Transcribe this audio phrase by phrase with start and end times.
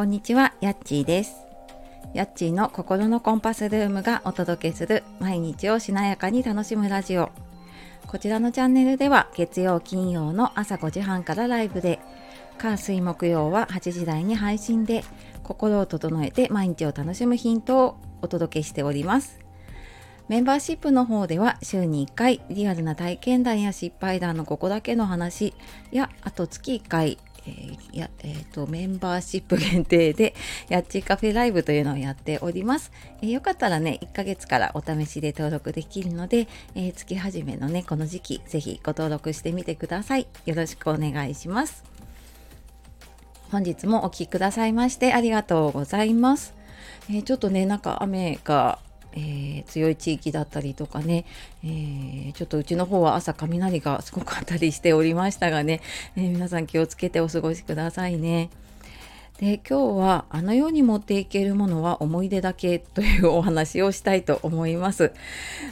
[0.00, 1.46] こんにちは、やっちーです。
[2.14, 7.28] やっちーの心のコンパスルームがお届けする毎日をしなやかに楽しむラジオ。
[8.06, 11.98] こちらのチャンネルでは月曜金曜の朝5時半からライブで、
[12.56, 15.04] 火水木曜は8時台に配信で、
[15.42, 19.38] 心を整えて毎日を楽しむヒントをお届けしております。
[20.28, 25.54] メンバーシップの方では週に1回リアルな体験談や失敗談のここだけの話
[25.90, 30.34] やあと月1回えー、やえーと、メンバーシップ限定で
[30.68, 40.26] やっちカフェライブというのをやっております、えー、よかったらね1ヶ月からお試しで登録できるので、えー、月始めのねこの時期ぜひご登録してみてください。
[40.46, 41.84] よろしくお願いします。
[43.50, 46.54] 本日もお聴きくださいましてありがとうございます、
[47.10, 48.78] えちょっとねなんか雨が
[49.12, 51.24] えー、強い地域だったりとかね、
[51.64, 55.80] えー、ちょっとうちの方は朝雷がすごくあったりしておりましたがね、
[56.16, 58.50] え、皆さん気をつけてお過ごしくださいね。
[59.40, 65.12] で今日はあの世に持っていけるものは思い出だけというお話をしたいと思います。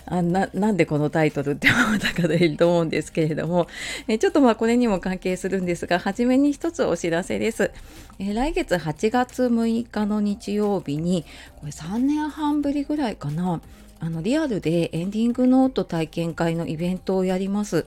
[0.07, 3.67] あななんでこのタイトルって思った方いると思うんですけれども。
[4.09, 7.71] えちょっとまあこれにも関係するんですが初めに一つお知らせです。
[8.19, 11.27] え来月8月6日の日曜日に
[11.61, 13.61] これ3年半ぶりぐらいかな。
[14.01, 17.85] あのリアルでエンディングノート体験会のイベントをやります。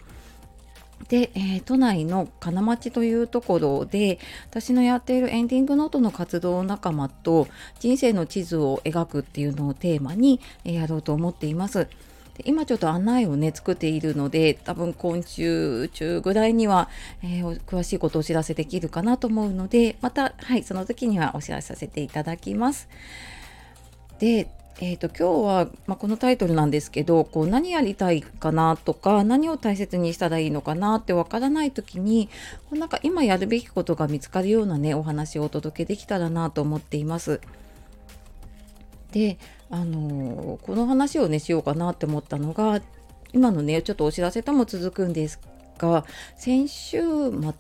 [1.12, 4.18] で、えー、都内の金町というところで
[4.50, 7.50] 私のやっているエンディングノートの活動仲間と
[7.82, 11.90] 人生の地図を描くっていうのをテーマに、え、やろうと思っています。
[12.38, 16.88] で今ちょっと案内をね作っているので多分今週中ぐらいには、
[17.22, 22.88] えー、詳しいことをお知らせできるかなと思うのでまたはいその時にはお知らせさせていただきます。
[24.20, 24.48] で
[24.80, 32.30] えーと、今日は、まあ、このタイトルなんですけどこう何やりたいかなとか何を大切にしたらいいのかなってわからない時に
[32.70, 37.42] こうなんか今やるべきことが見つかるようなねお話をお届けできたらなと思っています。
[39.12, 39.38] で
[39.70, 42.82] あのー、この話をねしようかなって思ったのが
[43.34, 45.40] 今のねちょっとお知らせとも続くんです
[45.78, 46.06] が
[46.38, 47.02] 先週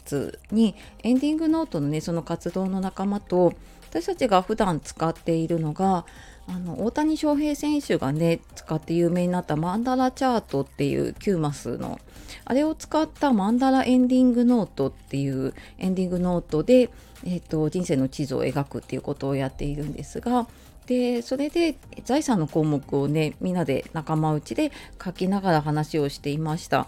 [0.06, 3.54] 末にエンディングノートのねその活動の仲間と
[3.90, 6.06] 私たちが普段使っているのが
[6.48, 12.00] あの大谷翔平選手がね使って有名になったマンダラチャートっていう9マスの
[12.46, 16.90] あれを使ったマンダラエンディングノートっていうエンディングノートで、
[17.24, 20.48] えーと、人生の地図を描くっていうことをやっているんですが
[20.88, 24.72] でそれで財産の項目をねみんなで仲間内で
[25.04, 26.88] 書きながら話をしていました。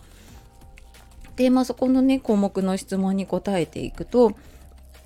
[1.36, 4.34] でまあそこのね項目の質問に答えていくと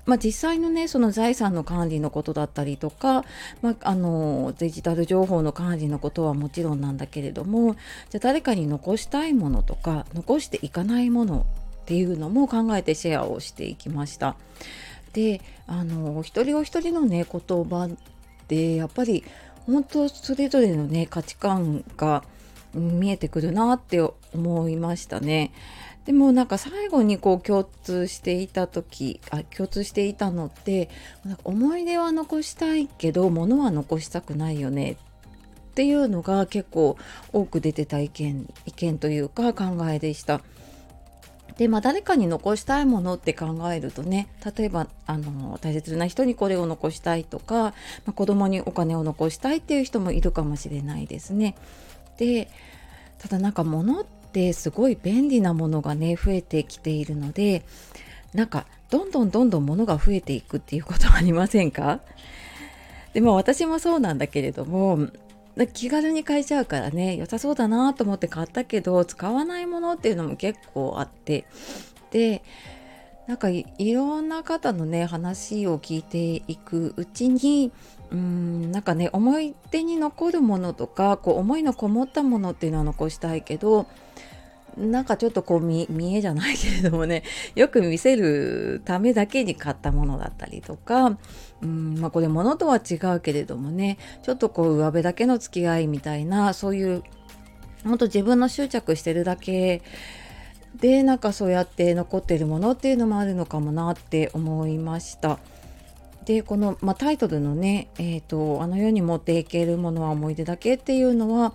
[0.08, 3.26] まあ、実際のねその財産の管理のことだったりとか、
[3.60, 7.76] まあ、あのデジタル情報の管理のことはもちろんなんだけれども
[8.08, 11.46] じゃ誰かに残したいものとか残していかないもの
[11.82, 14.36] っていうのも考えてシェアをしていきました。
[15.12, 17.90] であの一人お一人のね言葉
[18.48, 19.24] でやっぱり
[19.66, 22.24] 本当それぞれのね価値観が
[22.74, 24.00] 見えてくるなって
[24.34, 25.52] 思いましたね。
[26.04, 30.88] でもなんか最後にこう共通していた時あ共通していたのって
[31.44, 34.96] 思い出は残したいけど物は残したくないよねっ
[35.74, 36.96] ていうのが結構
[37.34, 40.40] 多く出てた意見意見というか考えでした。
[41.58, 47.72] でまあ誰かに残したいものって考えるとね例えばあの大切な人にこれを残したいとか、ま
[48.08, 51.56] あ、子供にお金を残したいっていう人もいるかもしれないですね。
[52.18, 52.50] で
[53.18, 57.62] ただなんか物ってすごい便利なものがね増えてきているので
[58.34, 62.00] なんかどんどんどんどん物が増えていくっていうことはありませんか？
[63.14, 65.08] でも私もそうなんだけれども
[65.72, 71.46] 気軽に買えちゃうからね良さそうだなと思って買ったけど使わないものっていうのも結構あって。
[72.10, 72.42] で
[73.28, 77.70] なんかいろんな方のね話を聞いていくうちに
[78.10, 83.86] うんなんかね思い出に残るものとかこう思いのこもったものっていうのは残したいけど
[84.78, 85.86] なんかちょっとこう見
[86.16, 87.22] えじゃないけれどもね
[87.54, 91.18] よく見せるためだけに買ったものだったりとか
[91.60, 97.02] うんまあこれ物とは違うけれどもねちょっとこう上辺だけの付き合いみたいなそういう
[97.84, 99.82] ほんと自分の執着してるだけ
[100.80, 105.38] でなんかそうやって残ってるものっていうのもあるのかもなって思いました。
[106.24, 111.54] でこの、まあ、タイトルのね、えーと「あの世に持っていけるものは思い出だけ」っていうのは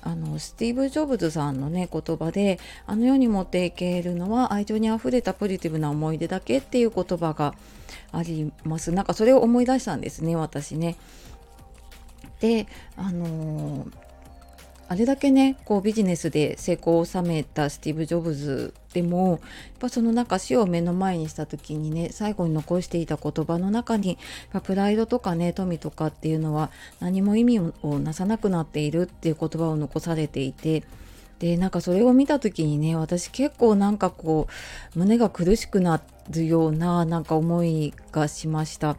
[0.00, 7.54] あのスティーブ・ジョブズさんのね言葉で「あの世に持っていけるのは愛情にあふれたポジティブな思い出だけ」っていう言葉が
[8.12, 10.96] ありますなんかそれを思い出したんですね私ね。
[12.40, 12.66] で
[12.96, 14.03] あのー
[14.88, 19.40] あれだけねこうビジネスで成功を収めたスティーブ・ジョブズでもやっ
[19.80, 24.18] ぱその中死を目の前にした時にね最後に残していた言葉の中に
[24.62, 26.70] プライドとかね富とかっていうのは
[27.00, 30.84] 何も意味をなさなくなっているっていう言葉を残されていて
[31.38, 34.48] でなんかそれを見た時にね私結構なんかこ
[34.94, 36.00] う胸が苦しくな
[36.30, 38.96] るようななんか思いがしました。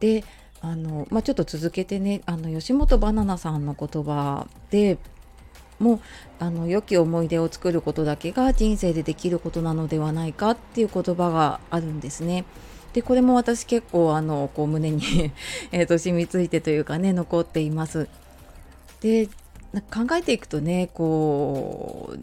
[0.00, 0.24] で
[0.64, 4.96] あの、まあ、ちょっと続けてねあの吉本ばななさんの言葉で
[5.78, 6.00] もう
[6.38, 12.44] あの良き思い出を作ることだけが人生でできることなのではないかっていう言葉があるんですね。
[12.94, 15.02] でこれも私結構あのこう胸に
[15.72, 18.08] えと染みついてというかね残っています。
[19.00, 22.14] で考えていくとねこ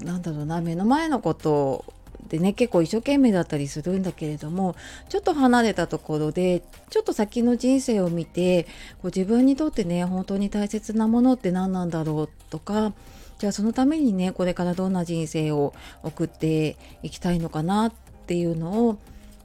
[0.00, 1.84] うなんだろうな目の前のこと
[2.28, 4.76] でね結構一生懸命だったりするんだけれども
[5.08, 8.64] ちょっと離れたところでちょっと先の人生を見て
[9.02, 12.92] こう自分にとってね本当に大切なものって何なんだろうとか
[13.38, 17.92] じゃあそのためにねこれからどんな人生を送っていきたいのかなっ
[18.26, 18.98] ていうのを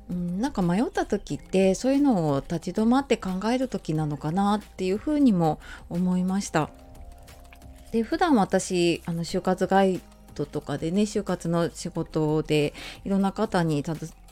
[0.09, 5.59] うん、なんか迷った時ってそういうのを立ち止まって考える時なのかなっていうふうにも
[5.89, 6.69] 思いました。
[7.91, 10.01] で普段私あの就活ガイ
[10.37, 12.73] トとかでね就活の仕事で
[13.03, 13.83] いろんな方に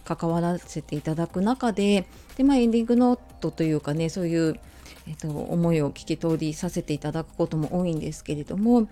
[0.03, 2.07] 関わらせていただく中で
[2.37, 4.59] で、まあ、エンディングノートというかねそういう、
[5.07, 8.89] えっと、思いを聞き取りさせていただくことも多いんですけれどもこ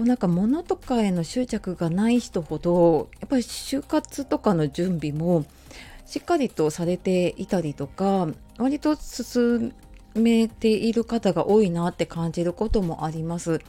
[0.00, 5.46] うなんか物とかへの執着がない人ほどやっぱり就活とかの準備も
[6.06, 9.74] しっかりとされていたりとか割と進
[10.14, 13.60] めている方が多いなって感じることもあります。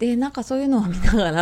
[0.00, 1.32] でなんかそういうのを見ながら、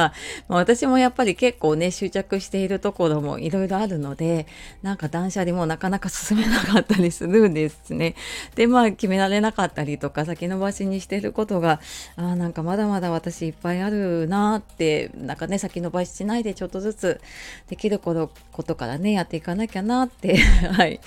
[0.48, 4.48] まあ、私もやっぱり結構ね執着しているところもいろいろあるので
[4.82, 8.16] なんか断捨離もなかなか進めなかったりするんですね。
[8.56, 11.80] でまあ決められなかったりとか先延ばしにしてることが
[12.16, 17.20] あなんかまだまだ私いっぱいあるなってなんかね先延ばししないでちょっとずつ
[17.68, 18.28] できるこ
[18.66, 20.36] とからねやっていかなきゃなって
[20.74, 20.98] はい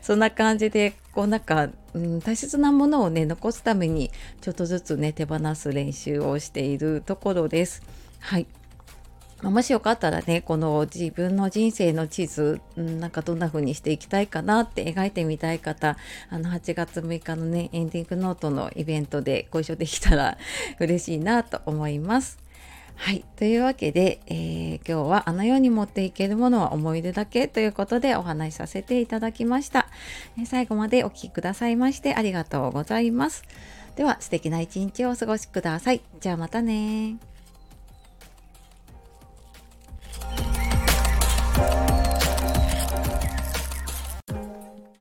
[0.00, 4.10] そんな感じでこうなんか、うん、大切なものをね残すために
[4.40, 7.82] ちょっとずつね手放す練習をしているところです。
[8.20, 8.46] はい
[9.42, 15.96] もしよかったらねこの自分の人生の地図、うん、なんかどんな風にしていきたいかなって描いてみたい方
[16.28, 20.36] あの8月6日のねエンディングノートのイベントでご一緒できたら
[20.78, 22.49] 嬉しいなと思います。
[23.02, 23.24] はい。
[23.36, 29.86] というわけで、えー、今日はあの世に持っていけるものは思い出だけということでお話しさせていただきました。
[30.38, 33.42] え、最後までお聴きくださいましてありがとうございます。
[33.96, 36.02] では素敵な一日をお過ごしください。
[36.20, 37.16] じゃあまたね